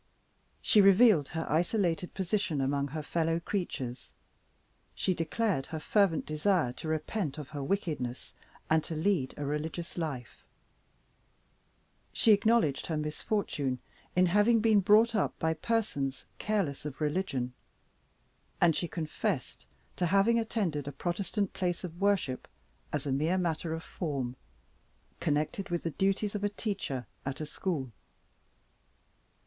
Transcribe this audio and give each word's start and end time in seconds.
She 0.63 0.81
revealed 0.81 1.27
her 1.27 1.45
isolated 1.47 2.15
position 2.15 2.59
among 2.59 2.87
her 2.87 3.03
fellow 3.03 3.39
creatures; 3.39 4.13
she 4.95 5.13
declared 5.13 5.67
her 5.67 5.79
fervent 5.79 6.25
desire 6.25 6.73
to 6.73 6.87
repent 6.87 7.37
of 7.37 7.49
her 7.49 7.61
wickedness, 7.63 8.33
and 8.67 8.83
to 8.85 8.95
lead 8.95 9.35
a 9.37 9.45
religious 9.45 9.99
life; 9.99 10.43
she 12.11 12.31
acknowledged 12.31 12.87
her 12.87 12.97
misfortune 12.97 13.77
in 14.15 14.25
having 14.25 14.59
been 14.59 14.79
brought 14.79 15.13
up 15.13 15.37
by 15.37 15.53
persons 15.53 16.25
careless 16.39 16.83
of 16.83 16.99
religion, 16.99 17.53
and 18.59 18.75
she 18.75 18.87
confessed 18.87 19.67
to 19.97 20.07
having 20.07 20.39
attended 20.39 20.87
a 20.87 20.91
Protestant 20.91 21.53
place 21.53 21.83
of 21.83 22.01
worship, 22.01 22.47
as 22.91 23.05
a 23.05 23.11
mere 23.11 23.37
matter 23.37 23.71
of 23.75 23.83
form 23.83 24.35
connected 25.19 25.69
with 25.69 25.83
the 25.83 25.91
duties 25.91 26.33
of 26.33 26.43
a 26.43 26.49
teacher 26.49 27.05
at 27.23 27.39
a 27.39 27.45
school. 27.45 27.91